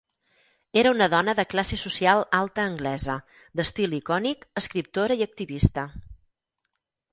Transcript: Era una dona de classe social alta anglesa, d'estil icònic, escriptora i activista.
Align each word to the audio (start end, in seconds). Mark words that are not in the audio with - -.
Era 0.83 0.93
una 0.93 1.07
dona 1.13 1.35
de 1.39 1.45
classe 1.51 1.77
social 1.81 2.21
alta 2.37 2.65
anglesa, 2.71 3.19
d'estil 3.61 3.95
icònic, 3.99 4.49
escriptora 4.65 5.21
i 5.23 5.25
activista. 5.29 5.87